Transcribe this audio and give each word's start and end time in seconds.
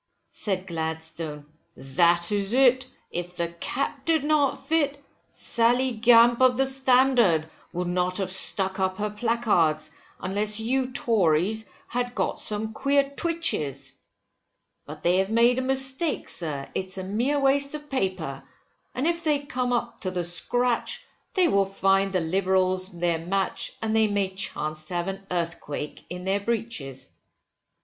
Said 0.31 0.65
Gladstone, 0.65 1.45
that 1.77 2.31
is 2.31 2.53
it, 2.53 2.87
if 3.11 3.35
the 3.35 3.49
cap 3.49 4.03
did 4.03 4.23
not 4.23 4.65
fit, 4.65 4.99
Sally 5.29 5.91
Gamp 5.91 6.41
of 6.41 6.57
the 6.57 6.65
Standard, 6.65 7.47
would 7.71 7.87
not 7.87 8.17
have 8.17 8.31
stuck 8.31 8.79
up 8.79 8.97
her 8.97 9.11
placards, 9.11 9.91
unless 10.19 10.59
you 10.59 10.91
Tories 10.91 11.65
had 11.87 12.15
got 12.15 12.39
some 12.39 12.73
queer 12.73 13.11
twitches, 13.15 13.93
But 14.87 15.03
they 15.03 15.17
have 15.17 15.29
made 15.29 15.59
a 15.59 15.61
mistake, 15.61 16.29
sir, 16.29 16.67
it's 16.73 16.97
a 16.97 17.03
mere 17.03 17.39
waste 17.39 17.75
of 17.75 17.87
paper, 17.87 18.41
and 18.95 19.05
if 19.05 19.23
they 19.23 19.37
come 19.45 19.71
up 19.71 20.01
to 20.01 20.09
the 20.09 20.23
scratch, 20.23 21.05
they 21.35 21.47
will 21.47 21.63
find 21.65 22.11
the 22.11 22.21
Liberals 22.21 22.89
their 22.89 23.19
match, 23.19 23.73
and 23.83 23.95
they 23.95 24.07
may 24.07 24.29
chance 24.33 24.85
to 24.85 24.95
have 24.95 25.07
an 25.09 25.27
earthquake 25.29 26.03
in 26.09 26.23
their 26.23 26.39
breeches. 26.39 27.11